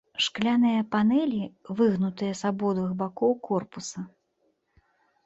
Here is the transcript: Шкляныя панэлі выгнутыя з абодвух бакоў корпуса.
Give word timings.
Шкляныя 0.25 0.79
панэлі 0.93 1.41
выгнутыя 1.81 2.33
з 2.39 2.47
абодвух 2.49 2.95
бакоў 3.03 3.37
корпуса. 3.49 3.99